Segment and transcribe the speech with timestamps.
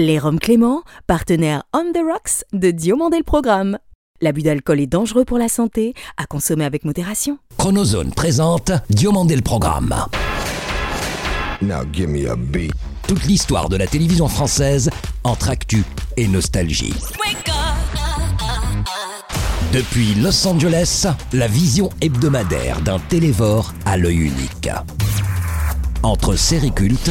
[0.00, 3.78] Les Roms Clément, partenaire On the Rocks de Diomandé le Programme.
[4.20, 7.38] L'abus d'alcool est dangereux pour la santé, à consommer avec modération.
[7.58, 9.92] Chronozone présente Diomandé le Programme.
[11.60, 12.70] Now give me a beat.
[13.08, 14.88] Toute l'histoire de la télévision française
[15.24, 15.82] entre actu
[16.16, 16.94] et nostalgie.
[19.72, 24.70] Depuis Los Angeles, la vision hebdomadaire d'un télévore à l'œil unique.
[26.04, 27.10] Entre série culte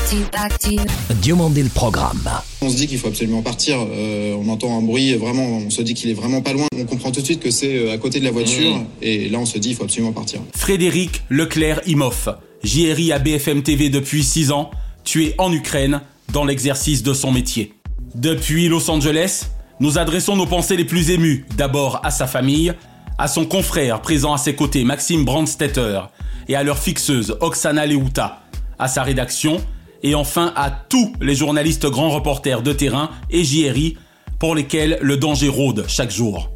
[1.21, 2.29] Diomandé le programme.
[2.61, 3.77] On se dit qu'il faut absolument partir.
[3.79, 6.67] Euh, on entend un bruit, vraiment, on se dit qu'il est vraiment pas loin.
[6.77, 8.83] On comprend tout de suite que c'est euh, à côté de la voiture.
[9.01, 10.41] Et là, on se dit qu'il faut absolument partir.
[10.53, 12.27] Frédéric Leclerc Imoff,
[12.61, 14.71] JRI à BFM TV depuis 6 ans,
[15.05, 16.01] tué en Ukraine
[16.33, 17.73] dans l'exercice de son métier.
[18.13, 19.47] Depuis Los Angeles,
[19.79, 22.73] nous adressons nos pensées les plus émues d'abord à sa famille,
[23.17, 26.01] à son confrère présent à ses côtés Maxime Brandstetter
[26.49, 28.41] et à leur fixeuse Oksana Leuta,
[28.77, 29.61] à sa rédaction
[30.03, 33.97] et enfin à tous les journalistes grands reporters de terrain et JRI
[34.39, 36.49] pour lesquels le danger rôde chaque jour.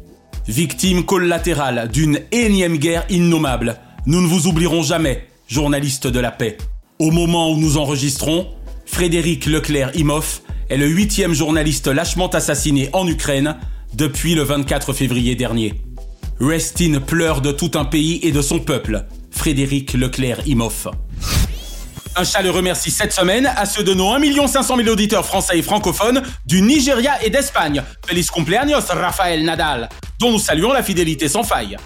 [0.48, 6.58] Victime collatérale d'une énième guerre innommable, nous ne vous oublierons jamais, journalistes de la paix.
[6.98, 8.46] Au moment où nous enregistrons,
[8.86, 13.56] Frédéric Leclerc Imoff est le huitième journaliste lâchement assassiné en Ukraine
[13.94, 15.74] depuis le 24 février dernier.
[16.40, 19.06] Restin pleure de tout un pays et de son peuple.
[19.30, 20.40] Frédéric Leclerc
[22.18, 25.62] Un chaleureux merci cette semaine à ceux de nos 1 500 000 auditeurs français et
[25.62, 27.82] francophones du Nigeria et d'Espagne.
[28.06, 31.76] Feliz cumpleaños, Rafael Nadal, dont nous saluons la fidélité sans faille.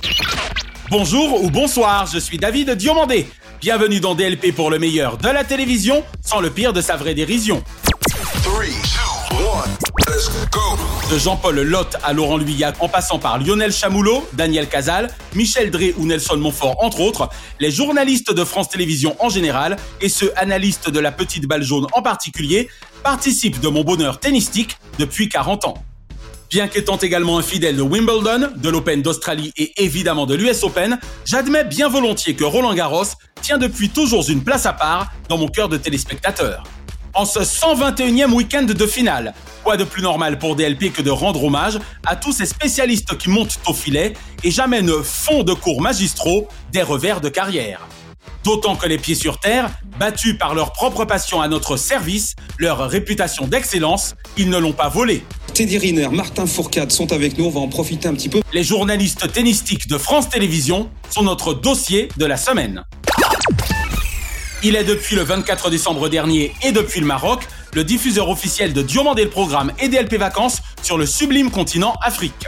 [0.89, 3.27] Bonjour ou bonsoir, je suis David Diomandé.
[3.61, 7.15] Bienvenue dans DLP pour le meilleur de la télévision, sans le pire de sa vraie
[7.15, 7.65] dérision.
[11.11, 15.93] De Jean-Paul Lotte à Laurent Luyac, en passant par Lionel Chamoulot, Daniel Casal, Michel Dré
[15.99, 20.89] ou Nelson Montfort, entre autres, les journalistes de France Télévisions en général et ceux analystes
[20.89, 22.69] de la petite balle jaune en particulier
[23.03, 25.75] participent de mon bonheur tennistique depuis 40 ans.
[26.49, 31.01] Bien qu'étant également un fidèle de Wimbledon, de l'Open d'Australie et évidemment de l'US Open,
[31.25, 33.07] j'admets bien volontiers que Roland Garros
[33.43, 36.63] tient depuis toujours une place à part dans mon cœur de téléspectateur.
[37.13, 39.35] En ce 121e week-end de finale,
[39.65, 43.29] quoi de plus normal pour DLP que de rendre hommage à tous ces spécialistes qui
[43.29, 44.13] montent au filet
[44.45, 47.81] et jamais ne font de cours magistraux des revers de carrière.
[48.45, 52.89] D'autant que les pieds sur terre, battus par leur propre passion à notre service, leur
[52.89, 55.25] réputation d'excellence, ils ne l'ont pas volée.
[55.53, 58.41] Teddy Riner, Martin Fourcade sont avec nous, on va en profiter un petit peu.
[58.53, 62.85] Les journalistes tennistiques de France Télévisions sont notre dossier de la semaine.
[64.63, 68.83] Il est depuis le 24 décembre dernier et depuis le Maroc le diffuseur officiel de
[68.83, 72.47] Diomandé le Programme et DLP Vacances sur le sublime continent Afrique.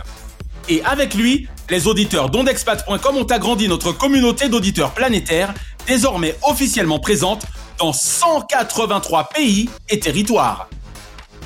[0.68, 5.54] Et avec lui, les auditeurs d'ondexpat.com ont agrandi notre communauté d'auditeurs planétaires,
[5.86, 7.46] désormais officiellement présente
[7.78, 10.68] dans 183 pays et territoires.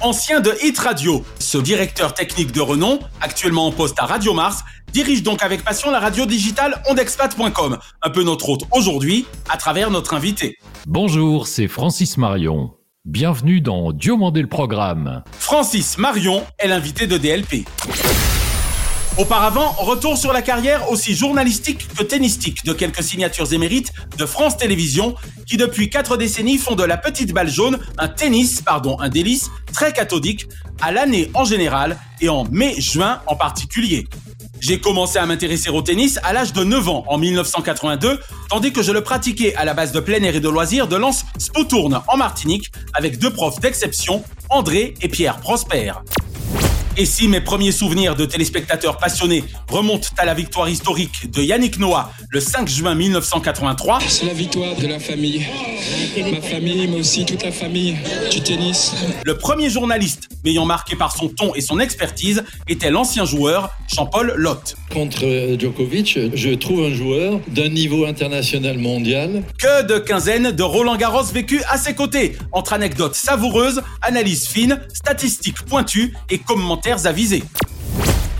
[0.00, 4.65] Ancien de Hit Radio, ce directeur technique de renom, actuellement en poste à Radio Mars,
[4.96, 9.90] dirige donc avec passion la radio digitale ondexpat.com, un peu notre hôte aujourd'hui, à travers
[9.90, 10.56] notre invité.
[10.86, 12.70] Bonjour, c'est Francis Marion.
[13.04, 15.22] Bienvenue dans Diomandé le programme.
[15.38, 17.66] Francis Marion est l'invité de DLP.
[19.18, 24.56] Auparavant, retour sur la carrière aussi journalistique que tennistique de quelques signatures émérites de France
[24.56, 25.14] Télévisions
[25.46, 29.50] qui depuis quatre décennies font de la petite balle jaune un tennis, pardon, un délice
[29.74, 30.46] très cathodique
[30.80, 34.06] à l'année en général et en mai-juin en particulier.
[34.60, 38.82] J'ai commencé à m'intéresser au tennis à l'âge de 9 ans en 1982, tandis que
[38.82, 42.00] je le pratiquais à la base de plein air et de loisirs de Lance Spotourne
[42.08, 45.92] en Martinique avec deux profs d'exception, André et Pierre Prosper.
[46.98, 51.78] Et si mes premiers souvenirs de téléspectateurs passionnés remontent à la victoire historique de Yannick
[51.78, 55.44] Noah le 5 juin 1983, C'est la victoire de la famille.
[56.16, 57.96] Ma famille, mais aussi toute la famille
[58.30, 58.94] du tennis.
[59.24, 64.32] le premier journaliste m'ayant marqué par son ton et son expertise était l'ancien joueur Jean-Paul
[64.36, 64.76] Lotte.
[64.91, 69.42] Contre euh, Djokovic, je trouve un joueur d'un niveau international mondial.
[69.59, 74.80] Que de quinzaines de Roland Garros vécus à ses côtés, entre anecdotes savoureuses, analyses fines,
[74.94, 76.85] statistiques pointues et commentaires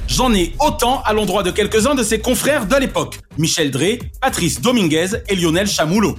[0.07, 4.61] J'en ai autant à l'endroit de quelques-uns de ses confrères de l'époque, Michel Dré, Patrice
[4.61, 6.17] Dominguez et Lionel Chamoulot.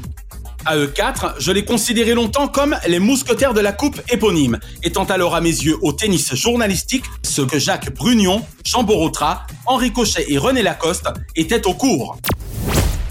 [0.65, 5.05] À eux quatre, je les considérais longtemps comme les mousquetaires de la coupe éponyme, étant
[5.05, 10.25] alors à mes yeux au tennis journalistique ce que Jacques Brugnon, Jean Borotra, Henri Cochet
[10.27, 11.07] et René Lacoste
[11.37, 12.17] étaient au cours.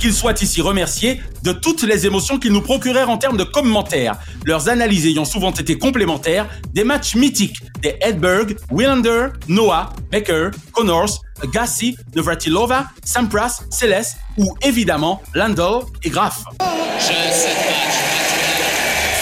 [0.06, 4.14] Qu'ils soient ici remerciés de toutes les émotions qu'ils nous procurèrent en termes de commentaires,
[4.44, 11.24] leurs analyses ayant souvent été complémentaires des matchs mythiques des Edberg, Willander, Noah, Becker, Connors,
[11.52, 16.44] Gassi, Navratilova, Sampras, Celeste ou évidemment Landau et Graf.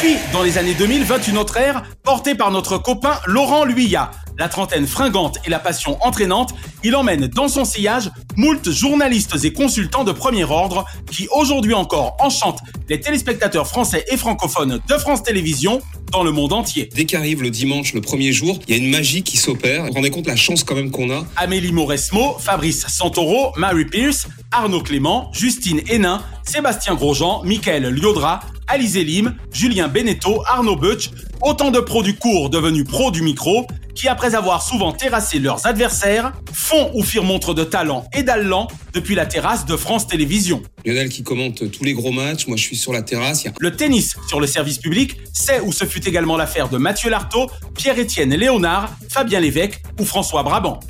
[0.01, 4.11] Puis, dans les années 2000, vint une autre ère portée par notre copain Laurent Luyat.
[4.39, 9.53] La trentaine fringante et la passion entraînante, il emmène dans son sillage moult journalistes et
[9.53, 15.23] consultants de premier ordre qui aujourd'hui encore enchantent les téléspectateurs français et francophones de France
[15.23, 15.81] Télévisions
[16.13, 16.89] dans le monde entier.
[16.95, 19.83] Dès qu'arrive le dimanche, le premier jour, il y a une magie qui s'opère.
[19.83, 23.85] Vous vous rendez compte la chance quand même qu'on a Amélie Mauresmo, Fabrice Santoro, Mary
[23.85, 31.11] Pierce, Arnaud Clément, Justine Hénin, Sébastien Grosjean, Michael Liodra, Alizé Lim, Julien Beneteau, Arnaud Butch,
[31.43, 35.67] autant de pros du cours devenus pros du micro, qui après avoir souvent terrassé leurs
[35.67, 40.63] adversaires, font ou firent montre de talent et d'allant depuis la terrasse de France Télévisions.
[40.85, 43.47] Lionel qui commente tous les gros matchs, moi je suis sur la terrasse.
[43.47, 47.09] a- Le tennis sur le service public, c'est où ce fut également l'affaire de Mathieu
[47.09, 50.81] Lartaud, Pierre-Étienne Léonard, Fabien Lévesque ou François Brabant.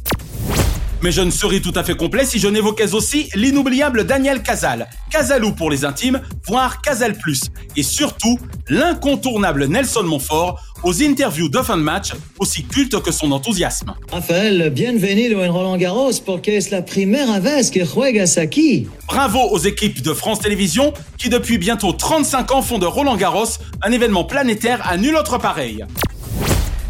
[1.05, 4.89] Mais je ne serais tout à fait complet si je n'évoquais aussi l'inoubliable Daniel Casal,
[5.11, 7.43] Casalou pour les intimes, voire Casal Plus,
[7.77, 8.39] et surtout
[8.71, 13.93] l'incontournable Nelson Montfort aux interviews de fin de match, aussi culte que son enthousiasme.
[14.11, 18.89] Rafael, bienvenido en Roland Garros porque es la primera vez que juegas aquí.
[19.06, 23.59] Bravo aux équipes de France Télévisions qui depuis bientôt 35 ans font de Roland Garros
[23.83, 25.85] un événement planétaire à nul autre pareil.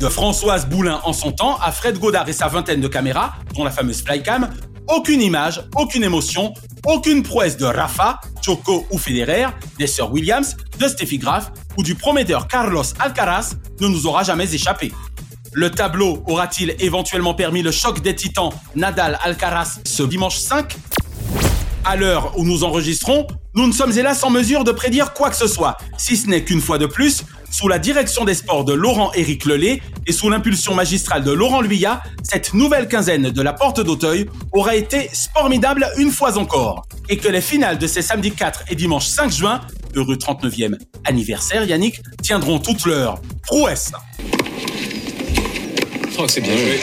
[0.01, 3.65] De Françoise Boulin en son temps à Fred Godard et sa vingtaine de caméras, dont
[3.65, 4.51] la fameuse Flycam,
[4.89, 6.53] aucune image, aucune émotion,
[6.85, 9.47] aucune prouesse de Rafa, Choco ou Federer,
[9.79, 14.53] des sœurs Williams, de Steffi Graf ou du prometteur Carlos Alcaraz ne nous aura jamais
[14.53, 14.93] échappé.
[15.53, 20.77] Le tableau aura-t-il éventuellement permis le choc des titans Nadal-Alcaraz ce dimanche 5
[21.85, 25.37] à l'heure où nous enregistrons, nous ne sommes hélas en mesure de prédire quoi que
[25.37, 28.73] ce soit, si ce n'est qu'une fois de plus, sous la direction des sports de
[28.73, 33.81] Laurent-Éric Lelay et sous l'impulsion magistrale de Laurent Luyat, cette nouvelle quinzaine de la Porte
[33.81, 36.85] d'Auteuil aura été formidable une fois encore.
[37.09, 39.61] Et que les finales de ces samedis 4 et dimanche 5 juin,
[39.95, 40.75] heureux 39e
[41.05, 43.93] anniversaire Yannick, tiendront toute leur prouesse.
[46.09, 46.81] Je crois que c'est bien joué.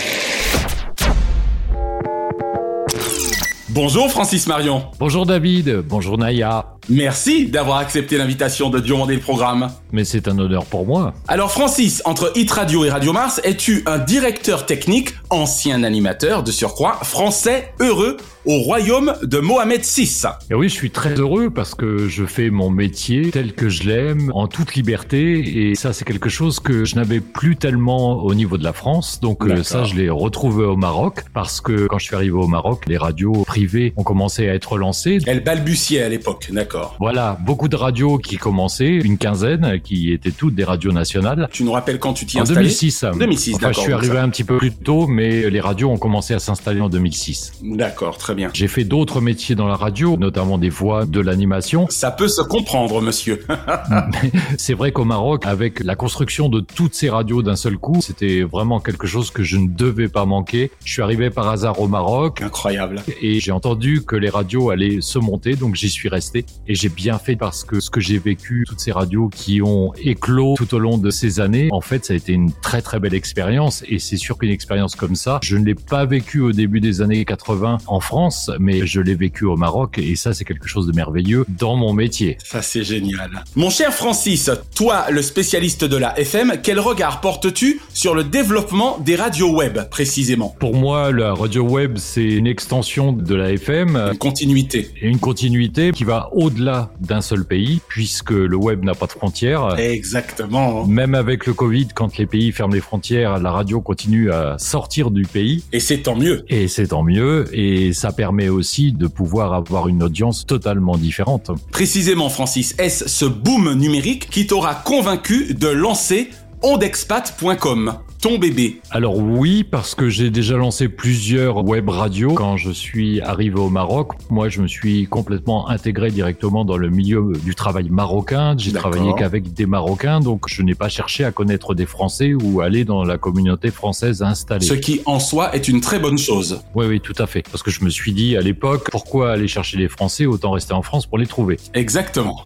[3.71, 4.85] Bonjour Francis Marion.
[4.99, 6.77] Bonjour David, bonjour Naya.
[6.89, 9.69] Merci d'avoir accepté l'invitation de demander le programme.
[9.91, 11.13] Mais c'est un honneur pour moi.
[11.27, 16.51] Alors Francis, entre Hit Radio et Radio Mars, es-tu un directeur technique, ancien animateur de
[16.51, 21.75] surcroît, français, heureux au royaume de Mohamed VI Et oui, je suis très heureux parce
[21.75, 26.05] que je fais mon métier tel que je l'aime, en toute liberté, et ça c'est
[26.05, 29.83] quelque chose que je n'avais plus tellement au niveau de la France, donc euh, ça
[29.83, 33.43] je l'ai retrouvé au Maroc, parce que quand je suis arrivé au Maroc, les radios
[33.45, 35.19] privées ont commencé à être lancées.
[35.27, 36.70] Elle balbutiait à l'époque, d'accord.
[36.99, 41.49] Voilà, beaucoup de radios qui commençaient, une quinzaine, qui étaient toutes des radios nationales.
[41.51, 43.05] Tu nous rappelles quand tu t'y En installais 2006.
[43.17, 45.97] 2006, Enfin, je suis arrivé ça- un petit peu plus tôt, mais les radios ont
[45.97, 47.53] commencé à s'installer en 2006.
[47.63, 48.49] D'accord, très bien.
[48.53, 51.87] J'ai fait d'autres métiers dans la radio, notamment des voix, de l'animation.
[51.89, 53.45] Ça peut se comprendre, monsieur.
[54.57, 58.41] C'est vrai qu'au Maroc, avec la construction de toutes ces radios d'un seul coup, c'était
[58.43, 60.71] vraiment quelque chose que je ne devais pas manquer.
[60.85, 63.01] Je suis arrivé par hasard au Maroc Incroyable.
[63.21, 66.45] et j'ai entendu que les radios allaient se monter, donc j'y suis resté.
[66.67, 69.93] Et j'ai bien fait parce que ce que j'ai vécu, toutes ces radios qui ont
[70.01, 72.99] éclos tout au long de ces années, en fait, ça a été une très très
[72.99, 73.83] belle expérience.
[73.87, 77.01] Et c'est sûr qu'une expérience comme ça, je ne l'ai pas vécue au début des
[77.01, 79.97] années 80 en France, mais je l'ai vécue au Maroc.
[79.97, 82.37] Et ça, c'est quelque chose de merveilleux dans mon métier.
[82.43, 83.43] Ça, c'est génial.
[83.55, 88.99] Mon cher Francis, toi, le spécialiste de la FM, quel regard portes-tu sur le développement
[88.99, 90.55] des radios web, précisément?
[90.59, 93.95] Pour moi, la radio web, c'est une extension de la FM.
[94.11, 94.89] Une continuité.
[95.01, 99.11] et une continuité qui va au-delà d'un seul pays, puisque le web n'a pas de
[99.11, 99.79] frontières.
[99.79, 100.85] Exactement.
[100.85, 105.11] Même avec le Covid, quand les pays ferment les frontières, la radio continue à sortir
[105.11, 105.63] du pays.
[105.71, 106.43] Et c'est tant mieux.
[106.49, 107.45] Et c'est tant mieux.
[107.53, 111.51] Et ça permet aussi de pouvoir avoir une audience totalement différente.
[111.71, 116.29] Précisément, Francis, est-ce ce boom numérique qui t'aura convaincu de lancer
[116.63, 122.69] ondexpat.com, ton bébé Alors oui, parce que j'ai déjà lancé plusieurs web radios quand je
[122.69, 124.11] suis arrivé au Maroc.
[124.29, 128.53] Moi, je me suis complètement intégré directement dans le milieu du travail marocain.
[128.57, 132.61] J'ai travaillé qu'avec des Marocains, donc je n'ai pas cherché à connaître des Français ou
[132.61, 134.67] aller dans la communauté française installée.
[134.67, 136.61] Ce qui, en soi, est une très bonne chose.
[136.75, 137.43] Oui, oui, tout à fait.
[137.49, 140.73] Parce que je me suis dit à l'époque, pourquoi aller chercher les Français Autant rester
[140.73, 141.57] en France pour les trouver?
[141.73, 142.45] Exactement.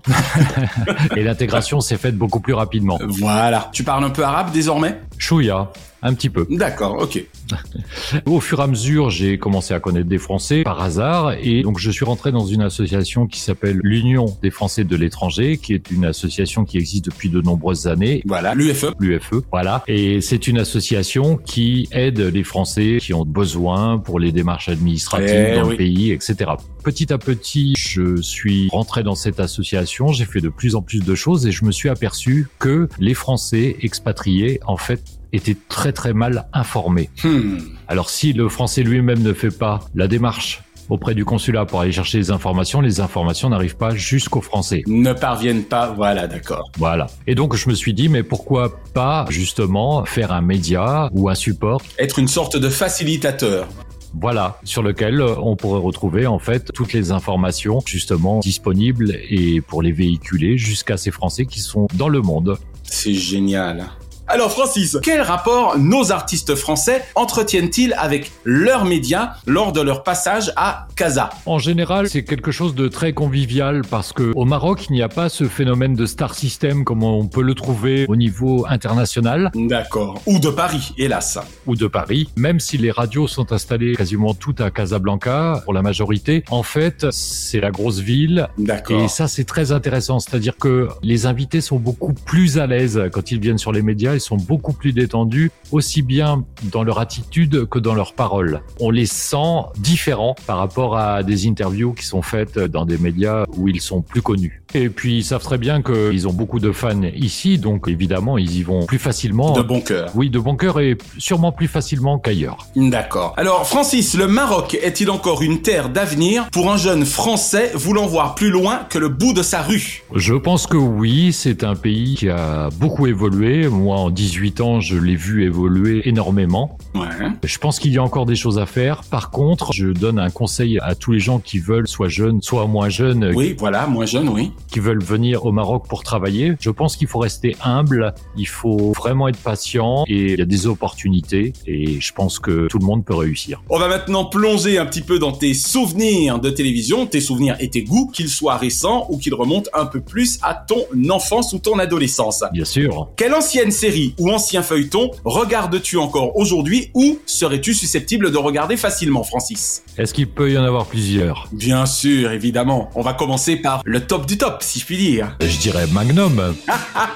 [1.18, 2.98] Et l'intégration s'est faite beaucoup plus rapidement.
[3.20, 3.70] Voilà.
[3.74, 5.02] Tu parles un peu arabe désormais?
[5.18, 5.68] 舒瑶。
[6.06, 6.46] Un petit peu.
[6.52, 7.26] D'accord, ok.
[8.28, 11.80] Au fur et à mesure, j'ai commencé à connaître des Français par hasard et donc
[11.80, 15.90] je suis rentré dans une association qui s'appelle l'Union des Français de l'étranger, qui est
[15.90, 18.22] une association qui existe depuis de nombreuses années.
[18.28, 18.86] Voilà, l'UFE.
[19.00, 19.84] L'UFE, voilà.
[19.88, 25.48] Et c'est une association qui aide les Français qui ont besoin pour les démarches administratives
[25.54, 25.72] Eh dans oui.
[25.72, 26.52] le pays, etc.
[26.84, 31.00] Petit à petit, je suis rentré dans cette association, j'ai fait de plus en plus
[31.04, 35.02] de choses et je me suis aperçu que les Français expatriés, en fait,
[35.36, 37.10] étaient très très mal informés.
[37.24, 37.58] Hmm.
[37.88, 41.92] Alors si le français lui-même ne fait pas la démarche auprès du consulat pour aller
[41.92, 44.84] chercher les informations, les informations n'arrivent pas jusqu'aux Français.
[44.88, 46.70] Ne parviennent pas, voilà, d'accord.
[46.78, 47.08] Voilà.
[47.28, 51.36] Et donc je me suis dit, mais pourquoi pas justement faire un média ou un
[51.36, 53.68] support Être une sorte de facilitateur.
[54.14, 59.82] voilà, sur lequel on pourrait retrouver en fait toutes les informations justement disponibles et pour
[59.82, 62.58] les véhiculer jusqu'à ces Français qui sont dans le monde.
[62.84, 63.88] C'est génial.
[64.28, 70.52] Alors Francis, quel rapport nos artistes français entretiennent-ils avec leurs médias lors de leur passage
[70.56, 71.30] à Casa?
[71.46, 75.10] En général, c'est quelque chose de très convivial parce que au Maroc, il n'y a
[75.10, 80.20] pas ce phénomène de star system comme on peut le trouver au niveau international D'accord.
[80.26, 81.38] Ou de Paris, hélas.
[81.68, 82.28] ou de Paris.
[82.36, 87.06] Même si les radios sont installées quasiment toutes à Casablanca pour la majorité, en fait,
[87.12, 89.04] c'est la grosse ville D'accord.
[89.04, 90.20] Et ça, c'est très intéressant.
[90.20, 94.15] C'est-à-dire que les invités sont beaucoup plus à l'aise quand ils viennent sur les médias.
[94.16, 98.62] Ils sont beaucoup plus détendus, aussi bien dans leur attitude que dans leurs paroles.
[98.80, 103.46] On les sent différents par rapport à des interviews qui sont faites dans des médias
[103.58, 104.62] où ils sont plus connus.
[104.74, 107.58] Et puis, ils savent très bien qu'ils ont beaucoup de fans ici.
[107.58, 109.54] Donc, évidemment, ils y vont plus facilement.
[109.54, 110.12] De bon cœur.
[110.16, 112.58] Oui, de bon cœur et sûrement plus facilement qu'ailleurs.
[112.76, 113.34] D'accord.
[113.38, 118.36] Alors Francis, le Maroc est-il encore une terre d'avenir pour un jeune Français voulant voir
[118.36, 120.04] plus loin que le bout de sa rue?
[120.14, 123.68] Je pense que oui, c'est un pays qui a beaucoup évolué.
[123.70, 126.78] Moi, en 18 ans, je l'ai vu évoluer énormément.
[126.94, 127.08] Ouais.
[127.44, 129.02] Je pense qu'il y a encore des choses à faire.
[129.04, 132.68] Par contre, je donne un conseil à tous les gens qui veulent, soit jeunes, soit
[132.68, 134.52] moins jeunes, Oui, voilà, moins jeune, oui.
[134.72, 136.54] qui veulent venir au Maroc pour travailler.
[136.60, 140.46] Je pense qu'il faut rester humble, il faut vraiment être patient et il y a
[140.46, 143.64] des opportunités et je pense que tout le monde peut réussir.
[143.70, 147.72] On va maintenant plonger un petit peu dans tes souvenirs de télévision, tes souvenirs et
[147.72, 151.60] tes goûts, qu'ils soient récents ou qu'ils remontent un peu plus à ton enfance ou
[151.60, 152.44] ton adolescence.
[152.54, 153.10] Bien sûr.
[153.16, 159.24] Quelle ancienne série ou ancien feuilleton regardes-tu encore aujourd'hui ou serais-tu susceptible de regarder facilement,
[159.24, 159.84] Francis?
[159.98, 161.48] Est-ce qu'il peut y en avoir plusieurs?
[161.52, 162.90] Bien sûr, évidemment.
[162.96, 165.36] On va commencer par le top du top, si je puis dire.
[165.42, 166.56] Je dirais Magnum.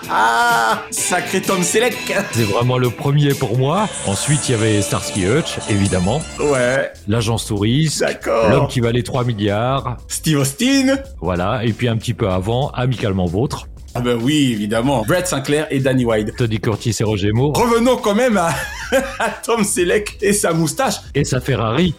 [0.10, 3.88] Ah Sacré Tom Selleck C'est vraiment le premier pour moi.
[4.08, 6.22] Ensuite, il y avait Starsky Hutch, évidemment.
[6.40, 8.00] Ouais, L'agence touriste.
[8.02, 8.50] d'accord.
[8.50, 9.98] L'homme qui valait 3 milliards.
[10.08, 11.64] Steve Austin Voilà.
[11.64, 13.68] Et puis un petit peu avant, Amicalement Vôtre.
[13.96, 15.04] Ah ben oui, évidemment.
[15.08, 16.36] Brett Sinclair et Danny White.
[16.38, 17.54] Tony Curtis et Roger Moore.
[17.58, 18.50] Revenons quand même à,
[19.20, 21.96] à Tom Selleck et sa moustache Et sa Ferrari.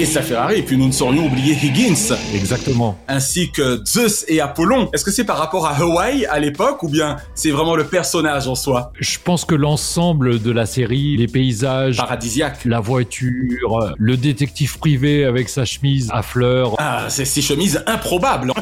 [0.00, 0.58] et sa Ferrari.
[0.58, 2.98] Et puis nous ne saurions oublier Higgins, Exactement.
[3.08, 4.90] ainsi que Zeus et Apollon.
[4.92, 8.46] Est-ce que c'est par rapport à Hawaï à l'époque ou bien c'est vraiment le personnage
[8.46, 8.92] en soi?
[9.00, 12.64] Je pense que l'ensemble de la série, les paysages, Paradisiaque.
[12.66, 18.52] la voiture, le détective privé avec sa chemise à fleurs, Ah, c'est ces chemises improbables.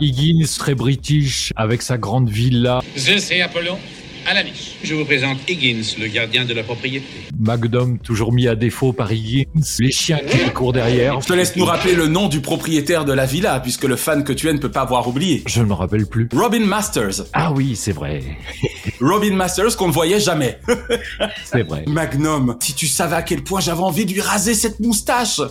[0.00, 3.32] Higgins très british avec sa grande villa, Zeus
[4.26, 4.76] à la niche.
[4.82, 7.06] Je vous présente Higgins, le gardien de la propriété.
[7.38, 9.44] Magnum toujours mis à défaut par Higgins,
[9.78, 11.20] les chiens qui courent derrière.
[11.20, 14.24] Je te laisse nous rappeler le nom du propriétaire de la villa, puisque le fan
[14.24, 15.42] que tu es ne peut pas avoir oublié.
[15.46, 16.28] Je ne me rappelle plus.
[16.34, 17.24] Robin Masters.
[17.32, 18.22] Ah oui, c'est vrai.
[19.00, 20.58] Robin Masters qu'on ne voyait jamais.
[21.44, 21.84] C'est vrai.
[21.86, 25.40] Magnum, si tu savais à quel point j'avais envie de lui raser cette moustache.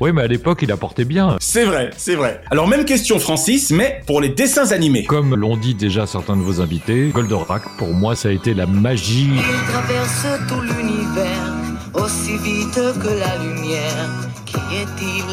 [0.00, 1.36] Oui, mais à l'époque, il apportait bien.
[1.40, 2.40] C'est vrai, c'est vrai.
[2.50, 5.04] Alors même question Francis, mais pour les dessins animés.
[5.04, 8.66] Comme l'ont dit déjà certains de vos invités, Goldorak, pour moi, ça a été la
[8.66, 9.30] magie.
[9.34, 11.52] Il traverse tout l'univers
[11.94, 14.31] aussi vite que la lumière.
[14.52, 15.24] Qui est-il?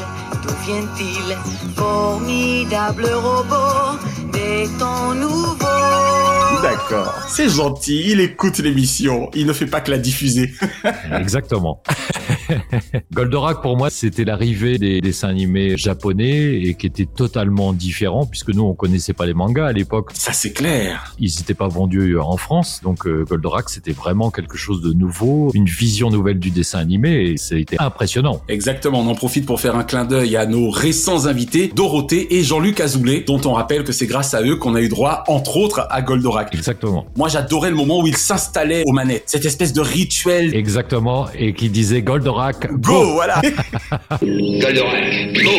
[0.41, 1.37] D'où vient-il?
[1.75, 3.99] Formidable robot
[4.31, 6.61] des temps nouveaux.
[6.61, 7.13] D'accord.
[7.27, 10.53] C'est gentil, il écoute l'émission, il ne fait pas que la diffuser.
[11.11, 11.81] Exactement.
[13.13, 18.49] Goldorak, pour moi, c'était l'arrivée des dessins animés japonais et qui étaient totalement différents puisque
[18.49, 20.11] nous, on connaissait pas les mangas à l'époque.
[20.13, 21.15] Ça c'est clair.
[21.19, 25.51] Ils n'étaient pas vendus en France, donc euh, Goldorak, c'était vraiment quelque chose de nouveau,
[25.53, 28.41] une vision nouvelle du dessin animé et c'était impressionnant.
[28.47, 32.79] Exactement, en profite pour faire un clin d'œil à nos récents invités, Dorothée et Jean-Luc
[32.79, 35.87] Azoulay, dont on rappelle que c'est grâce à eux qu'on a eu droit, entre autres,
[35.89, 36.53] à Goldorak.
[36.53, 37.05] Exactement.
[37.17, 39.23] Moi, j'adorais le moment où il s'installait aux manettes.
[39.25, 40.55] Cette espèce de rituel.
[40.55, 41.27] Exactement.
[41.37, 43.41] Et qui disait Goldorak, go, Go, voilà.
[44.21, 45.49] Goldorak, go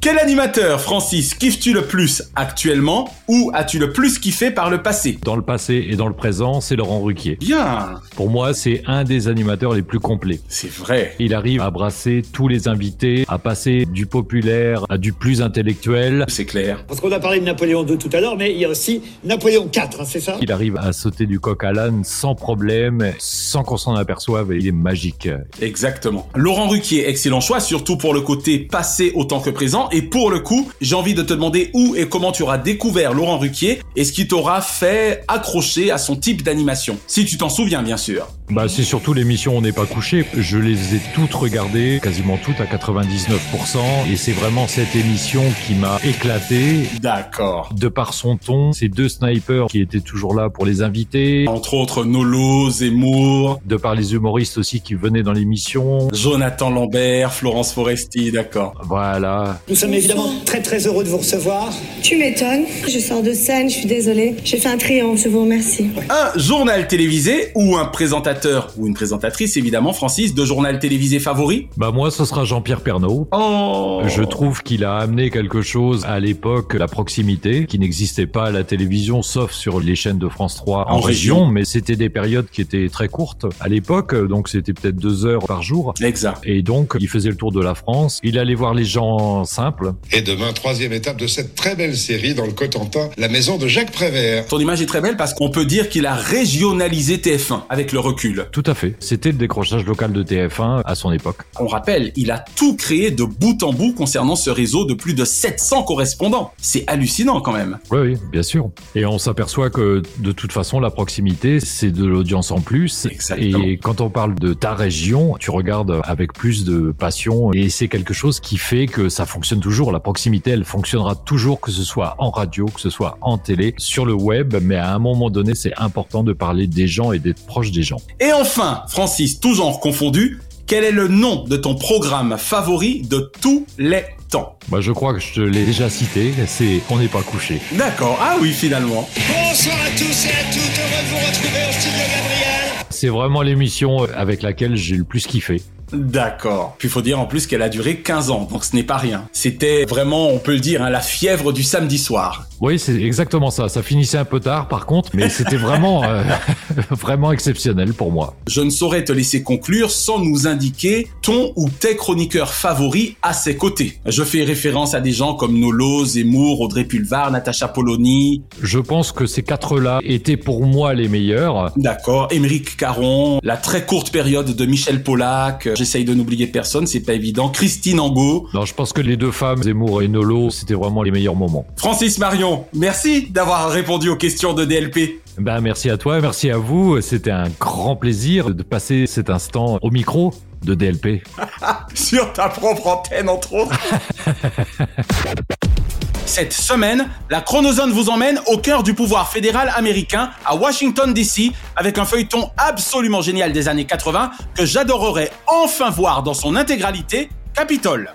[0.00, 5.18] Quel animateur, Francis, kiffes-tu le plus actuellement ou as-tu le plus kiffé par le passé?
[5.24, 7.36] Dans le passé et dans le présent, c'est Laurent Ruquier.
[7.40, 8.00] Bien.
[8.16, 10.40] Pour moi, c'est un des animateurs les plus complets.
[10.48, 11.14] C'est vrai.
[11.18, 12.87] Il arrive à brasser tous les invités,
[13.28, 16.24] à passer du populaire à du plus intellectuel.
[16.28, 16.84] C'est clair.
[16.86, 19.02] Parce qu'on a parlé de Napoléon II tout à l'heure, mais il y a aussi
[19.24, 20.36] Napoléon IV, hein, c'est ça?
[20.40, 24.56] Il arrive à sauter du coq à l'âne sans problème, sans qu'on s'en aperçoive, et
[24.56, 25.28] il est magique.
[25.60, 26.28] Exactement.
[26.34, 29.88] Laurent Ruquier, excellent choix, surtout pour le côté passé autant que présent.
[29.90, 33.12] Et pour le coup, j'ai envie de te demander où et comment tu auras découvert
[33.12, 36.98] Laurent Ruquier et ce qui t'aura fait accrocher à son type d'animation.
[37.06, 38.28] Si tu t'en souviens, bien sûr.
[38.50, 40.24] Bah, c'est surtout l'émission On n'est pas couché.
[40.36, 44.10] Je les ai toutes regardées, quasiment toutes à 99%.
[44.10, 46.88] Et c'est vraiment cette émission qui m'a éclaté.
[47.00, 47.70] D'accord.
[47.76, 51.46] De par son ton, ces deux snipers qui étaient toujours là pour les invités.
[51.48, 53.60] Entre autres, Nolo, Zemmour.
[53.66, 56.08] De par les humoristes aussi qui venaient dans l'émission.
[56.12, 58.74] Jonathan Lambert, Florence Foresti, d'accord.
[58.84, 59.60] Voilà.
[59.68, 61.72] Nous sommes évidemment très très heureux de vous recevoir.
[62.02, 62.64] Tu m'étonnes.
[62.88, 64.36] Je sors de scène, je suis désolée.
[64.44, 65.88] J'ai fait un triomphe, je vous remercie.
[66.10, 71.68] Un journal télévisé ou un présentateur ou une présentatrice, évidemment, Francis, de journal télévisé favori
[71.76, 73.28] Bah, moi, ce sera Jean-Pierre Pernaud.
[73.32, 78.46] Oh Je trouve qu'il a amené quelque chose à l'époque, la proximité, qui n'existait pas
[78.46, 81.46] à la télévision, sauf sur les chaînes de France 3 en, En région, région.
[81.50, 85.44] mais c'était des périodes qui étaient très courtes à l'époque, donc c'était peut-être deux heures
[85.46, 85.94] par jour.
[86.02, 86.38] Exact.
[86.44, 88.20] Et donc, il faisait le tour de la France.
[88.22, 89.92] Il allait voir les gens simples.
[90.12, 93.66] Et demain, troisième étape de cette très belle série dans le Cotentin, la maison de
[93.66, 94.46] Jacques Prévert.
[94.46, 97.98] Ton image est très belle parce qu'on peut dire qu'il a régionalisé TF1 avec le
[98.00, 98.46] recul.
[98.52, 98.94] Tout à fait.
[99.00, 101.38] C'était le décrochage local de TF1 à son époque.
[101.60, 105.14] On rappelle, il a tout créé de bout en bout concernant ce réseau de plus
[105.14, 106.50] de 700 correspondants.
[106.60, 107.78] C'est hallucinant quand même.
[107.92, 108.70] Oui, oui, bien sûr.
[108.96, 113.06] Et on s'aperçoit que de toute façon, la proximité, c'est de l'audience en plus.
[113.06, 113.62] Exactement.
[113.62, 117.86] Et quand on parle de ta région, tu regardes avec plus de passion et c'est
[117.86, 119.92] quelque chose qui fait que ça fonctionne toujours.
[119.92, 123.72] La proximité, elle fonctionnera toujours, que ce soit en radio, que ce soit en télé,
[123.78, 124.56] sur le web.
[124.60, 127.84] Mais à un moment donné, c'est important de parler des gens et d'être proche des
[127.84, 128.00] gens.
[128.18, 133.32] Et enfin, Francis, tout genre confondu, quel est le nom de ton programme favori de
[133.40, 134.58] tous les temps?
[134.68, 136.32] Bah, je crois que je te l'ai déjà cité.
[136.46, 137.58] C'est On n'est pas couché.
[137.72, 138.18] D'accord.
[138.20, 139.08] Ah oui, finalement.
[139.16, 142.84] Bonsoir à tous et à toutes, heureux de vous retrouver au studio Gabriel.
[142.90, 145.62] C'est vraiment l'émission avec laquelle j'ai le plus kiffé.
[145.92, 146.76] D'accord.
[146.78, 148.96] Puis il faut dire en plus qu'elle a duré 15 ans, donc ce n'est pas
[148.96, 149.28] rien.
[149.32, 152.48] C'était vraiment, on peut le dire, hein, la fièvre du samedi soir.
[152.60, 153.68] Oui, c'est exactement ça.
[153.68, 156.22] Ça finissait un peu tard, par contre, mais c'était vraiment, euh,
[156.90, 158.34] vraiment exceptionnel pour moi.
[158.48, 163.32] Je ne saurais te laisser conclure sans nous indiquer ton ou tes chroniqueurs favoris à
[163.32, 164.00] ses côtés.
[164.06, 168.42] Je fais référence à des gens comme Nolo, Zemmour, Audrey Pulvar, Natacha Polony.
[168.60, 171.72] Je pense que ces quatre-là étaient pour moi les meilleurs.
[171.76, 172.28] D'accord.
[172.30, 175.68] Émeric Caron, la très courte période de Michel Polac.
[175.78, 177.50] J'essaye de n'oublier personne, c'est pas évident.
[177.50, 178.48] Christine Angot.
[178.52, 181.64] Non, je pense que les deux femmes, Zemmour et Nolo, c'était vraiment les meilleurs moments.
[181.76, 185.22] Francis Marion, merci d'avoir répondu aux questions de DLP.
[185.38, 187.00] Ben, merci à toi, merci à vous.
[187.00, 191.22] C'était un grand plaisir de passer cet instant au micro de DLP.
[191.94, 193.78] Sur ta propre antenne, entre autres.
[196.28, 201.52] Cette semaine, la Chronozone vous emmène au cœur du pouvoir fédéral américain, à Washington DC,
[201.74, 207.30] avec un feuilleton absolument génial des années 80 que j'adorerais enfin voir dans son intégralité,
[207.54, 208.12] Capitole.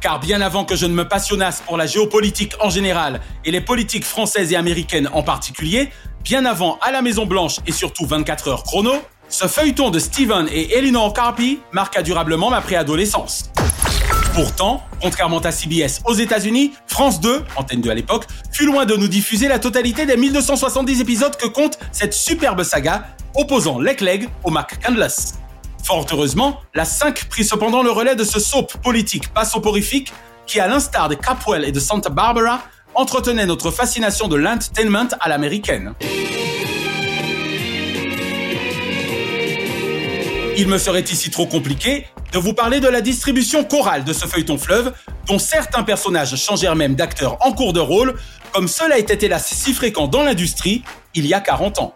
[0.00, 3.60] Car bien avant que je ne me passionnasse pour la géopolitique en général et les
[3.60, 5.90] politiques françaises et américaines en particulier,
[6.22, 8.92] bien avant à la Maison Blanche et surtout 24 heures chrono,
[9.34, 13.50] ce feuilleton de Steven et Eleanor Carpy marqua durablement ma préadolescence.
[14.32, 18.94] Pourtant, contrairement à CBS aux États-Unis, France 2, antenne 2 à l'époque, fut loin de
[18.94, 24.28] nous diffuser la totalité des 1270 épisodes que compte cette superbe saga, opposant Lek Leg
[24.44, 25.34] au McCandless.
[25.82, 30.12] Fort heureusement, la 5 prit cependant le relais de ce soap politique pas soporifique
[30.46, 32.62] qui, à l'instar de Capwell et de Santa Barbara,
[32.94, 35.92] entretenait notre fascination de l'entertainment à l'américaine.
[40.56, 44.26] Il me serait ici trop compliqué de vous parler de la distribution chorale de ce
[44.26, 44.92] feuilleton fleuve,
[45.26, 48.14] dont certains personnages changèrent même d'acteurs en cours de rôle,
[48.52, 51.94] comme cela était hélas si fréquent dans l'industrie il y a 40 ans.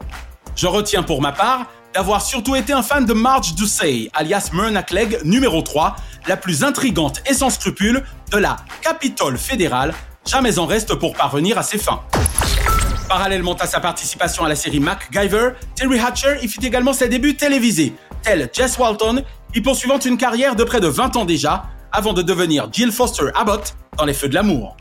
[0.56, 4.82] Je retiens pour ma part d'avoir surtout été un fan de Marge Ducey, alias Myrna
[4.82, 5.94] Clegg, numéro 3,
[6.26, 9.94] la plus intrigante et sans scrupules de la Capitole fédérale,
[10.26, 12.02] jamais en reste pour parvenir à ses fins.
[13.08, 17.36] Parallèlement à sa participation à la série MacGyver, Terry Hatcher y fit également ses débuts
[17.36, 17.94] télévisés,
[18.52, 19.22] Jess Walton,
[19.54, 23.24] y poursuivant une carrière de près de 20 ans déjà, avant de devenir Jill Foster
[23.34, 24.76] Abbott dans Les Feux de l'amour.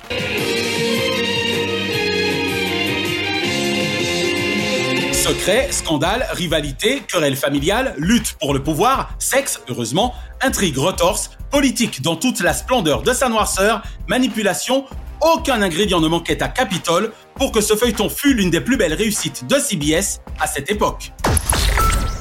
[5.13, 12.17] Secret, scandale, rivalité, querelle familiale, lutte pour le pouvoir, sexe, heureusement, intrigue, retorse, politique dans
[12.17, 14.85] toute la splendeur de sa noirceur, manipulation,
[15.21, 18.93] aucun ingrédient ne manquait à Capitole pour que ce feuilleton fût l'une des plus belles
[18.93, 21.13] réussites de CBS à cette époque.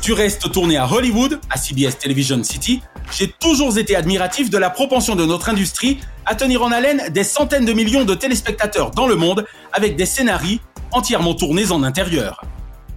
[0.07, 4.71] Tu restes tourné à Hollywood, à CBS Television City, j'ai toujours été admiratif de la
[4.71, 9.09] propension de notre industrie à tenir en haleine des centaines de millions de téléspectateurs dans
[9.09, 10.61] le monde avec des scénarios
[10.93, 12.45] entièrement tournés en intérieur.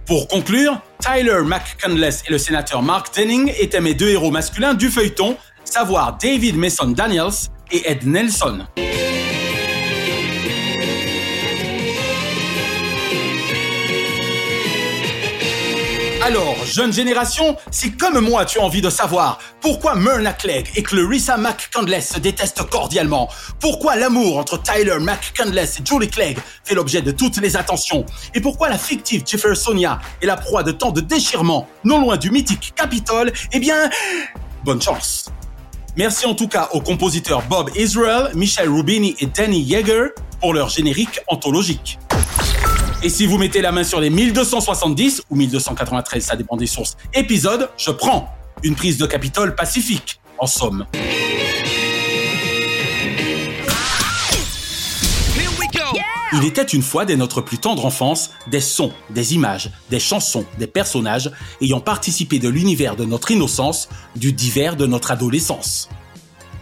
[0.06, 4.88] Pour conclure, Tyler McCandless et le sénateur Mark Denning étaient mes deux héros masculins du
[4.88, 8.66] feuilleton, savoir David Mason Daniels et Ed Nelson.
[16.30, 20.82] Alors, jeune génération, si comme moi tu as envie de savoir pourquoi Myrna Clegg et
[20.84, 27.02] Clarissa McCandless se détestent cordialement, pourquoi l'amour entre Tyler McCandless et Julie Clegg fait l'objet
[27.02, 31.00] de toutes les attentions, et pourquoi la fictive Jeffersonia est la proie de tant de
[31.00, 33.90] déchirements non loin du mythique Capitole, eh bien,
[34.64, 35.32] bonne chance.
[35.96, 40.68] Merci en tout cas aux compositeurs Bob Israel, Michel Rubini et Danny Yeager pour leur
[40.68, 41.98] générique anthologique.
[43.02, 46.98] Et si vous mettez la main sur les 1270 ou 1293, ça dépend des sources,
[47.14, 48.28] épisodes, je prends
[48.62, 50.84] une prise de Capitole pacifique, en somme.
[56.34, 60.44] Il était une fois dès notre plus tendre enfance des sons, des images, des chansons,
[60.58, 61.30] des personnages
[61.62, 65.88] ayant participé de l'univers de notre innocence, du divers de notre adolescence.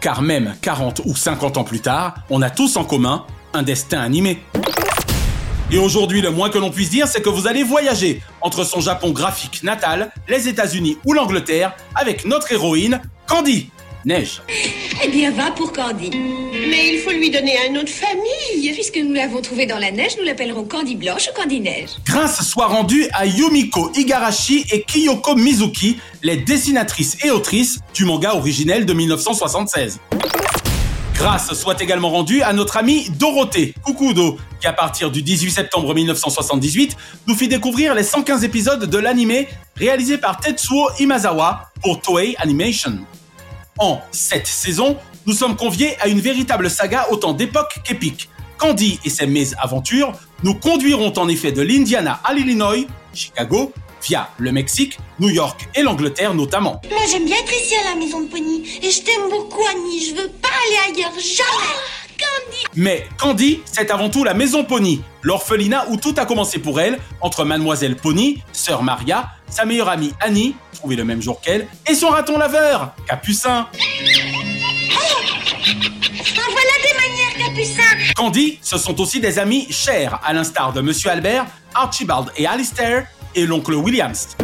[0.01, 4.01] Car même 40 ou 50 ans plus tard, on a tous en commun un destin
[4.01, 4.41] animé.
[5.71, 8.81] Et aujourd'hui, le moins que l'on puisse dire, c'est que vous allez voyager entre son
[8.81, 13.71] Japon graphique natal, les États-Unis ou l'Angleterre avec notre héroïne, Candy.
[14.05, 14.41] Neige.
[15.05, 16.11] Eh bien, va pour Candy.
[16.11, 18.73] Mais il faut lui donner un nom de famille.
[18.73, 21.91] Puisque nous l'avons trouvée dans la neige, nous l'appellerons Candy Blanche ou Candy Neige.
[22.07, 28.35] Grâce soit rendue à Yumiko Igarashi et Kiyoko Mizuki, les dessinatrices et autrices du manga
[28.35, 29.99] originel de 1976.
[31.19, 35.93] Grâce soit également rendue à notre amie Dorothée Kukudo, qui à partir du 18 septembre
[35.93, 42.37] 1978 nous fit découvrir les 115 épisodes de l'anime réalisé par Tetsuo Imazawa pour Toei
[42.39, 43.01] Animation.
[43.79, 48.31] En cette saison, nous sommes conviés à une véritable saga autant d'époque qu'épique.
[48.57, 50.13] Candy et ses mésaventures
[50.45, 55.83] nous conduiront en effet de l'Indiana à l'Illinois, Chicago, via le Mexique, New York et
[55.83, 56.81] l'Angleterre notamment.
[56.91, 60.05] Moi j'aime bien être ici à la maison de Pony et je t'aime beaucoup Annie,
[60.07, 61.79] je veux pas aller ailleurs, jamais.
[62.19, 66.81] Candy Mais Candy, c'est avant tout la maison Pony, l'orphelinat où tout a commencé pour
[66.81, 71.69] elle, entre mademoiselle Pony, sœur Maria, sa meilleure amie Annie, trouvée le même jour qu'elle,
[71.87, 73.69] et son raton laveur, Capucin.
[73.71, 73.75] Ah
[76.51, 81.11] voilà des manières Capucin Candy, ce sont aussi des amis chers, à l'instar de Monsieur
[81.11, 84.37] Albert, Archibald et Alistair, et l'oncle Williams.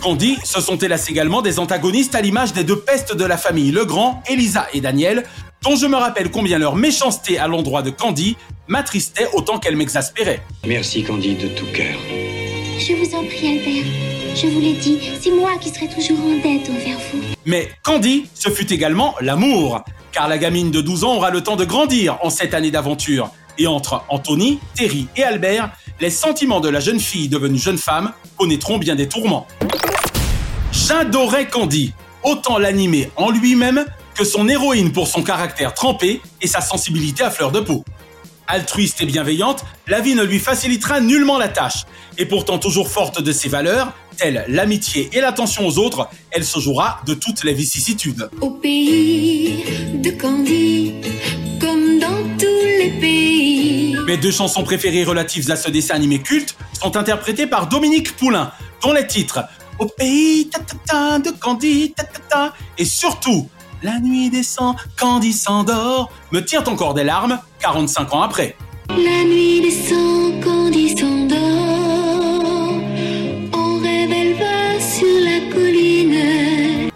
[0.00, 3.72] Candy, ce sont hélas également des antagonistes à l'image des deux pestes de la famille
[3.72, 5.24] Legrand, Elisa et Daniel,
[5.62, 8.36] dont je me rappelle combien leur méchanceté à l'endroit de Candy
[8.68, 10.42] m'attristait autant qu'elle m'exaspérait.
[10.66, 11.96] Merci Candy de tout cœur.
[12.78, 13.84] Je vous en prie Albert,
[14.34, 17.20] je vous l'ai dit, c'est moi qui serai toujours en dette envers vous.
[17.46, 21.56] Mais Candy, ce fut également l'amour, car la gamine de 12 ans aura le temps
[21.56, 23.30] de grandir en cette année d'aventure.
[23.58, 28.12] Et entre Anthony, Terry et Albert, les sentiments de la jeune fille devenue jeune femme
[28.36, 29.46] connaîtront bien des tourments.
[30.72, 36.60] J'adorais Candy, autant l'animer en lui-même que son héroïne pour son caractère trempé et sa
[36.60, 37.84] sensibilité à fleur de peau.
[38.46, 41.84] Altruiste et bienveillante, la vie ne lui facilitera nullement la tâche,
[42.16, 46.58] et pourtant toujours forte de ses valeurs, telles l'amitié et l'attention aux autres, elle se
[46.58, 48.28] jouera de toutes les vicissitudes.
[48.40, 50.94] Au pays de Candy,
[51.60, 53.96] comme dans tous les pays.
[54.06, 58.52] Mes deux chansons préférées relatives à ce dessin animé culte sont interprétées par Dominique Poulain,
[58.82, 59.40] dont les titres
[59.78, 63.48] Au pays ta, ta, ta, de Candy ta, ta, ta, et surtout
[63.82, 68.56] La nuit descend, Candy s'endort me tirent encore des larmes 45 ans après.
[68.90, 71.25] La nuit descend, Candy s'endort.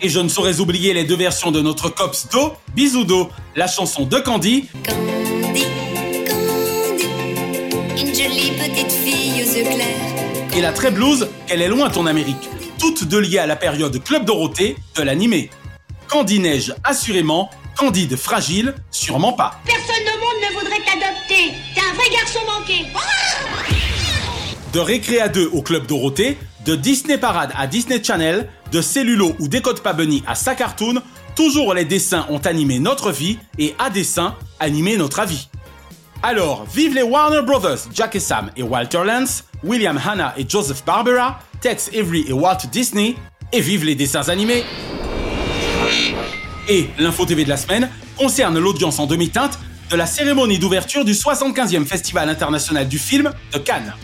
[0.03, 3.67] Et je ne saurais oublier les deux versions de notre Cops Do, Bisou Do, la
[3.67, 5.65] chanson de Candy Candy,
[6.27, 7.07] Candy,
[8.01, 10.57] une jolie petite fille aux yeux clairs.
[10.57, 14.03] et la très blues qu'elle est loin ton Amérique, toutes deux liées à la période
[14.03, 15.51] Club Dorothée de l'animé.
[16.09, 19.61] Candy Neige, assurément, Candide fragile, sûrement pas.
[19.67, 21.53] Personne au monde ne voudrait t'adopter.
[21.75, 22.87] T'es un vrai garçon manqué.
[24.73, 29.35] De Récré à 2 au Club Dorothée, de Disney Parade à Disney Channel, de Cellulo
[29.39, 31.03] ou Décode pas à sa cartoon,
[31.35, 35.49] Toujours les dessins ont animé notre vie et à dessin animé notre avis.
[36.23, 40.85] Alors, vive les Warner Brothers, Jack et Sam et Walter Lance, William Hanna et Joseph
[40.85, 43.15] Barbera, Tex Avery et Walt Disney,
[43.53, 44.65] et vive les dessins animés.
[46.69, 49.59] Et l'info TV de la semaine concerne l'audience en demi-teinte
[49.91, 53.95] de la cérémonie d'ouverture du 75e Festival international du film de Cannes.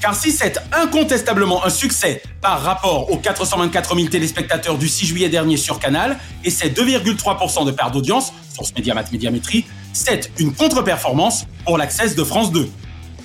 [0.00, 5.28] Car si c'est incontestablement un succès par rapport aux 424 000 téléspectateurs du 6 juillet
[5.28, 11.46] dernier sur Canal et ses 2,3% de part d'audience, source Médiamat Médiamétrie, c'est une contre-performance
[11.66, 12.70] pour l'accès de France 2.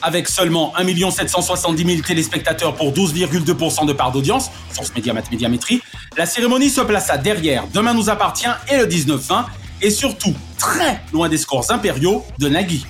[0.01, 5.81] Avec seulement 1 770 000 téléspectateurs pour 12,2% de part d'audience, source Médiamat Médiamétrie,
[6.17, 9.45] la cérémonie se plaça derrière Demain nous appartient et le 19-20,
[9.81, 12.85] et surtout très loin des scores impériaux de Nagui.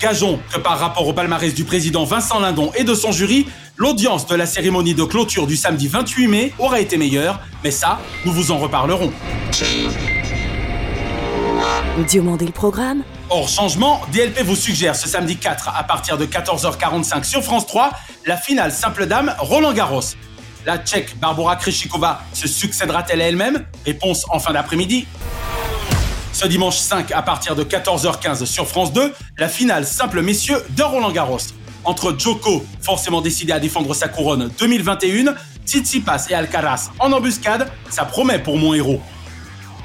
[0.00, 4.26] Gageons que par rapport au palmarès du président Vincent Lindon et de son jury, l'audience
[4.26, 8.32] de la cérémonie de clôture du samedi 28 mai aura été meilleure, mais ça, nous
[8.32, 9.12] vous en reparlerons.
[12.08, 17.24] Diomandé le programme Hors changement, DLP vous suggère ce samedi 4 à partir de 14h45
[17.24, 17.92] sur France 3
[18.26, 20.02] la finale simple dame Roland Garros.
[20.66, 23.64] La Tchèque Barbara Krejcikova se succédera-t-elle à elle-même?
[23.84, 25.06] Réponse en fin d'après-midi.
[26.34, 30.82] Ce dimanche 5 à partir de 14h15 sur France 2, la finale simple messieurs de
[30.82, 31.38] Roland Garros.
[31.84, 38.04] Entre Joko, forcément décidé à défendre sa couronne 2021, Tsitsipas et Alcaraz en embuscade, ça
[38.04, 39.00] promet pour mon héros.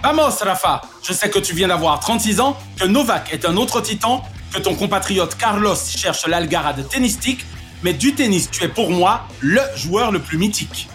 [0.01, 3.79] Vamos Rafa, je sais que tu viens d'avoir 36 ans, que Novak est un autre
[3.79, 7.45] titan, que ton compatriote Carlos cherche l'algarade tennistique,
[7.83, 10.89] mais du tennis tu es pour moi le joueur le plus mythique.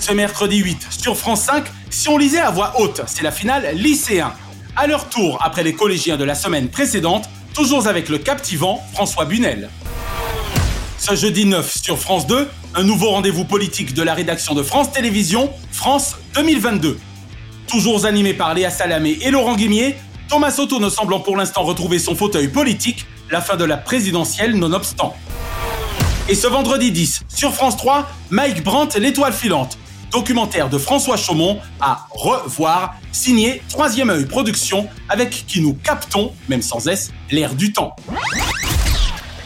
[0.00, 3.68] Ce mercredi 8 sur France 5, si on lisait à voix haute, c'est la finale
[3.74, 4.32] lycéen.
[4.74, 9.26] À leur tour, après les collégiens de la semaine précédente, toujours avec le captivant François
[9.26, 9.68] Bunel.
[10.96, 14.90] Ce jeudi 9 sur France 2, un nouveau rendez-vous politique de la rédaction de France
[14.90, 16.98] Télévisions, France 2022.
[17.66, 19.96] Toujours animé par Léa Salamé et Laurent Guimier,
[20.30, 24.54] Thomas Soto ne semblant pour l'instant retrouver son fauteuil politique, la fin de la présidentielle
[24.56, 25.14] nonobstant.
[26.30, 29.76] Et ce vendredi 10, sur France 3, Mike Brandt, l'étoile filante,
[30.10, 36.62] documentaire de François Chaumont à revoir, signé Troisième œil Production, avec qui nous captons, même
[36.62, 37.94] sans S, l'air du temps.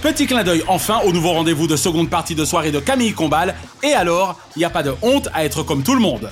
[0.03, 3.55] Petit clin d'œil enfin au nouveau rendez-vous de seconde partie de soirée de Camille Combal,
[3.83, 6.31] et alors, il n'y a pas de honte à être comme tout le monde.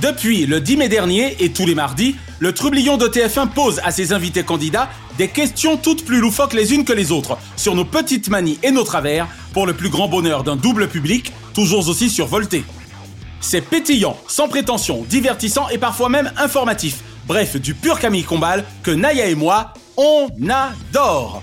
[0.00, 3.90] Depuis le 10 mai dernier et tous les mardis, le trublion de TF1 pose à
[3.90, 7.84] ses invités candidats des questions toutes plus loufoques les unes que les autres sur nos
[7.84, 12.10] petites manies et nos travers pour le plus grand bonheur d'un double public, toujours aussi
[12.10, 12.64] survolté.
[13.46, 17.00] C'est pétillant, sans prétention, divertissant et parfois même informatif.
[17.26, 21.42] Bref, du pur Camille Combal que Naya et moi, on adore.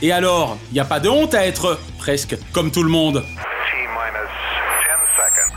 [0.00, 3.24] Et alors, il n'y a pas de honte à être presque comme tout le monde.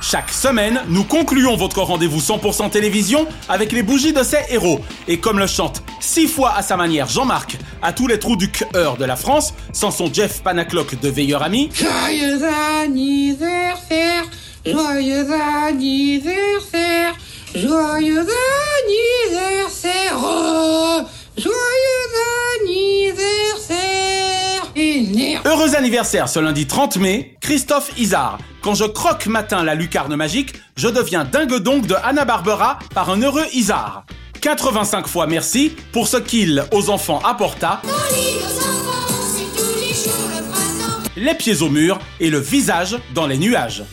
[0.01, 4.81] Chaque semaine, nous concluons votre rendez-vous 100% télévision avec les bougies de ces héros.
[5.07, 8.49] Et comme le chante six fois à sa manière Jean-Marc à tous les trous du
[8.49, 11.69] cœur de la France, sans son Jeff Panaclock de veilleur ami.
[14.71, 15.25] Joyeux
[15.67, 17.13] anniversaire
[17.55, 18.25] Joyeux
[18.83, 21.01] anniversaire oh,
[21.37, 22.11] Joyeux
[22.61, 23.13] anniversaire
[25.45, 28.39] Heureux anniversaire ce lundi 30 mai, Christophe Isard.
[28.61, 33.09] Quand je croque matin la lucarne magique, je deviens dingue donc de Anna Barbera par
[33.09, 34.05] un heureux Isard.
[34.41, 37.81] 85 fois merci pour ce qu'il aux enfants apporta
[41.17, 43.83] les pieds au mur et le visage dans les nuages.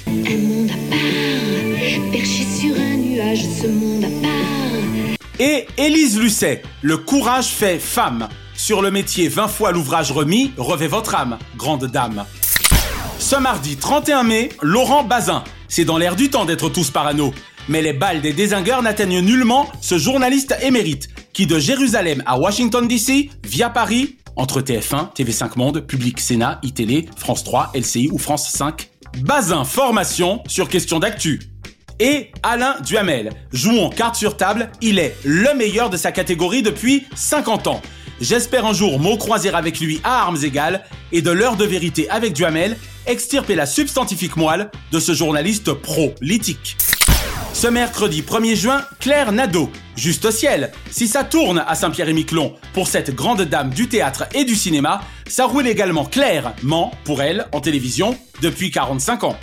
[5.40, 8.28] Et Élise Lucet, le courage fait femme.
[8.54, 12.24] Sur le métier 20 fois l'ouvrage remis, revêt votre âme, grande dame.
[13.18, 15.42] Ce mardi 31 mai, Laurent Bazin.
[15.66, 17.34] C'est dans l'air du temps d'être tous parano.
[17.68, 22.86] Mais les balles des désingueurs n'atteignent nullement ce journaliste émérite qui de Jérusalem à Washington
[22.86, 28.48] DC, via Paris, entre TF1, TV5 Monde, Public Sénat, iTélé, France 3, LCI ou France
[28.50, 28.88] 5.
[29.22, 31.40] Bazin formation sur question d'actu.
[32.00, 37.06] Et Alain Duhamel, jouant carte sur table, il est le meilleur de sa catégorie depuis
[37.14, 37.82] 50 ans.
[38.20, 42.08] J'espère un jour mot croiser avec lui à armes égales et de l'heure de vérité
[42.10, 42.76] avec Duhamel,
[43.06, 46.76] extirper la substantifique moelle de ce journaliste pro-litique.
[47.52, 50.72] Ce mercredi 1er juin, Claire Nadeau, juste au ciel.
[50.90, 55.46] Si ça tourne à Saint-Pierre-et-Miquelon pour cette grande dame du théâtre et du cinéma, ça
[55.46, 59.38] roule également clairement pour elle en télévision depuis 45 ans.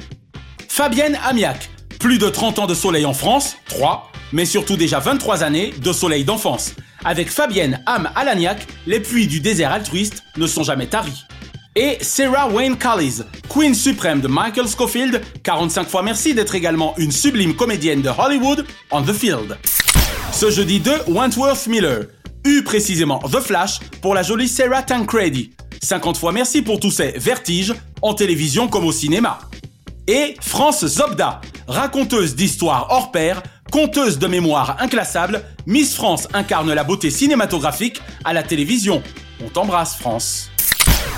[0.68, 1.70] Fabienne Amiac,
[2.02, 5.94] plus de 30 ans de soleil en France, 3, mais surtout déjà 23 années de
[5.94, 6.74] soleil d'enfance.
[7.06, 11.26] Avec Fabienne Am Alagnac, les puits du désert altruiste ne sont jamais taris.
[11.76, 17.12] Et Sarah Wayne Callies, Queen suprême de Michael Scofield, 45 fois merci d'être également une
[17.12, 19.56] sublime comédienne de Hollywood on the field.
[20.34, 22.06] Ce jeudi 2, Wentworth Miller.
[22.46, 25.52] U précisément The Flash pour la jolie Sarah Tancredi.
[25.84, 29.40] 50 fois merci pour tous ces vertiges, en télévision comme au cinéma.
[30.13, 36.84] Et France Zobda, raconteuse d'histoires hors pair, conteuse de mémoire inclassable, Miss France incarne la
[36.84, 39.02] beauté cinématographique à la télévision.
[39.41, 40.52] On t'embrasse France.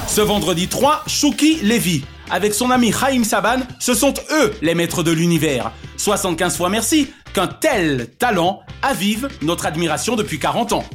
[0.07, 5.01] Ce vendredi 3, Shuki Levy, avec son ami Chaim Saban, ce sont eux les maîtres
[5.01, 5.71] de l'univers.
[5.97, 10.85] 75 fois merci qu'un tel talent avive notre admiration depuis 40 ans.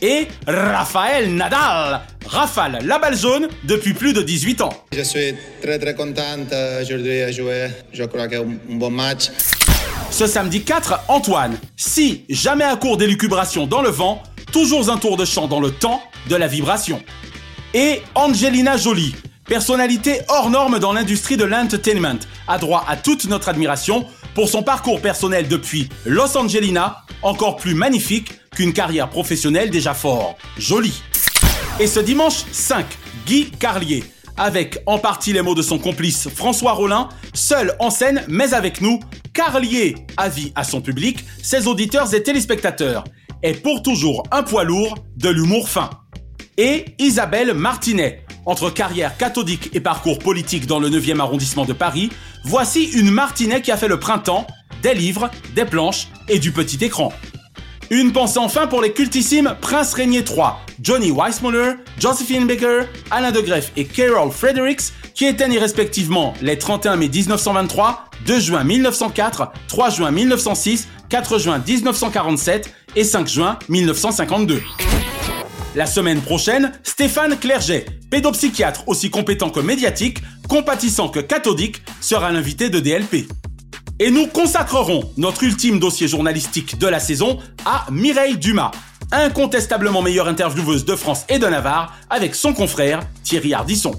[0.00, 4.72] Et Raphaël Nadal rafale la balle jaune depuis plus de 18 ans.
[4.92, 7.68] Je suis très très contente aujourd'hui à jouer.
[7.92, 9.30] Je crois qu'il y a un bon match.
[10.10, 15.16] Ce samedi 4, Antoine, si jamais à court d'élucubration dans le vent, toujours un tour
[15.16, 17.02] de chant dans le temps de la vibration.
[17.74, 19.14] Et Angelina Jolie,
[19.46, 24.62] personnalité hors norme dans l'industrie de l'entertainment, a droit à toute notre admiration pour son
[24.62, 30.36] parcours personnel depuis Los Angelina, encore plus magnifique qu'une carrière professionnelle déjà fort.
[30.58, 31.00] Jolie.
[31.78, 32.84] Et ce dimanche 5,
[33.24, 34.02] Guy Carlier,
[34.36, 38.80] avec en partie les mots de son complice François Rollin, seul en scène mais avec
[38.80, 38.98] nous,
[39.32, 43.04] Carlier avis à son public, ses auditeurs et téléspectateurs,
[43.44, 45.90] et pour toujours un poids lourd de l'humour fin.
[46.56, 52.10] Et Isabelle Martinet, entre carrière cathodique et parcours politique dans le 9e arrondissement de Paris,
[52.44, 54.48] voici une Martinet qui a fait le printemps,
[54.82, 57.12] des livres, des planches et du petit écran.
[57.90, 60.50] Une pensée enfin pour les cultissimes Prince Régnier III,
[60.82, 66.58] Johnny Weissmuller, Josephine Baker, Alain de Greff et Carol Fredericks, qui étaient nés respectivement les
[66.58, 73.58] 31 mai 1923, 2 juin 1904, 3 juin 1906, 4 juin 1947 et 5 juin
[73.70, 74.60] 1952.
[75.74, 82.68] La semaine prochaine, Stéphane Clerget, pédopsychiatre aussi compétent que médiatique, compatissant que cathodique, sera l'invité
[82.68, 83.28] de DLP.
[84.00, 88.70] Et nous consacrerons notre ultime dossier journalistique de la saison à Mireille Dumas,
[89.10, 93.92] incontestablement meilleure intervieweuse de France et de Navarre, avec son confrère Thierry Ardisson.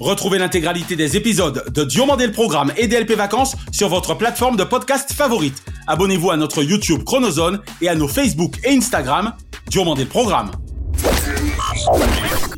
[0.00, 4.64] Retrouvez l'intégralité des épisodes de Diomandé le Programme et DLP Vacances sur votre plateforme de
[4.64, 5.62] podcast favorite.
[5.86, 9.34] Abonnez-vous à notre YouTube Chronozone et à nos Facebook et Instagram
[9.68, 10.52] Diomandé le Programme.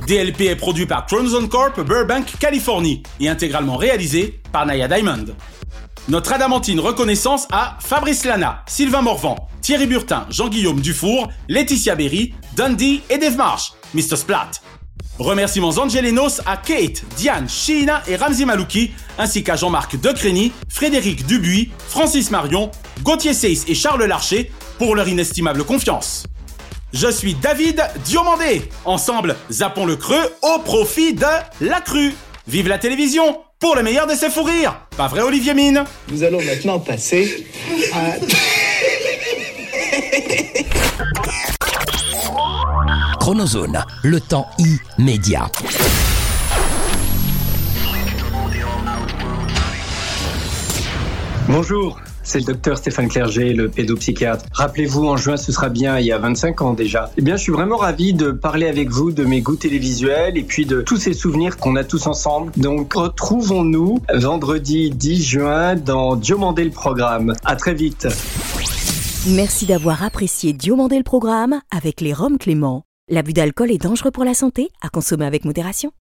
[0.06, 5.26] DLP est produit par Chronozone Corp Burbank, Californie et intégralement réalisé par Naya Diamond.
[6.08, 13.02] Notre adamantine reconnaissance à Fabrice Lana, Sylvain Morvan, Thierry Burtin, Jean-Guillaume Dufour, Laetitia Berry, Dundee
[13.10, 14.16] et Dave Marsh, Mr.
[14.16, 14.50] Splat.
[15.18, 21.70] Remerciements angelenos à Kate, Diane, Sheena et Ramzi Malouki, ainsi qu'à Jean-Marc Decrény, Frédéric Dubuis,
[21.88, 22.70] Francis Marion,
[23.02, 26.22] Gauthier Seyss et Charles Larcher pour leur inestimable confiance.
[26.92, 28.70] Je suis David Diomandé.
[28.84, 31.26] Ensemble, zappons le creux au profit de
[31.60, 32.14] la crue.
[32.48, 34.78] Vive la télévision pour le meilleur de ses fous rires.
[34.96, 35.82] Pas vrai, Olivier Mine?
[36.08, 37.44] Nous allons maintenant passer
[37.92, 38.14] à...
[43.18, 44.46] Chronozone, le temps
[44.96, 45.50] immédiat.
[51.48, 54.44] Bonjour, c'est le docteur Stéphane Clerget, le pédopsychiatre.
[54.52, 57.10] Rappelez-vous, en juin, ce sera bien il y a 25 ans déjà.
[57.16, 60.42] Eh bien, je suis vraiment ravi de parler avec vous de mes goûts télévisuels et
[60.42, 62.52] puis de tous ces souvenirs qu'on a tous ensemble.
[62.56, 67.34] Donc, retrouvons-nous vendredi 10 juin dans Diomandé le programme.
[67.44, 68.08] À très vite.
[69.28, 72.82] Merci d'avoir apprécié Diomandé le programme avec les Roms Clément.
[73.08, 75.92] L'abus d'alcool est dangereux pour la santé, à consommer avec modération.